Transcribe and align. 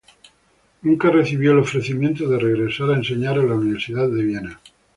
Nunca 0.81 1.11
recibió 1.11 1.51
el 1.51 1.59
ofrecimiento 1.59 2.27
de 2.27 2.39
regresar 2.39 2.89
a 2.89 2.95
enseñar 2.95 3.37
a 3.37 3.43
la 3.43 3.53
Universidad 3.53 4.09
de 4.09 4.23
Viena. 4.23 4.59